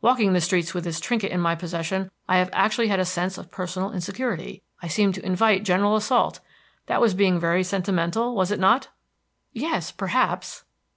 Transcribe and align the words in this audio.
Walking 0.00 0.32
the 0.32 0.40
streets 0.40 0.74
with 0.74 0.82
this 0.82 0.98
trinket 0.98 1.30
in 1.30 1.38
my 1.40 1.54
possession, 1.54 2.10
I 2.28 2.38
have 2.38 2.50
actually 2.52 2.88
had 2.88 2.98
a 2.98 3.04
sense 3.04 3.38
of 3.38 3.52
personal 3.52 3.92
insecurity. 3.92 4.64
I 4.82 4.88
seemed 4.88 5.14
to 5.14 5.24
invite 5.24 5.62
general 5.62 5.94
assault. 5.94 6.40
That 6.86 7.00
was 7.00 7.14
being 7.14 7.38
very 7.38 7.62
sentimental, 7.62 8.34
was 8.34 8.50
it 8.50 8.58
not?" 8.58 8.88
"Yes, 9.52 9.92
perhaps." 9.92 10.64